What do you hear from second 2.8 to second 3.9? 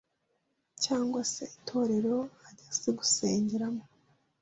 gusengeramo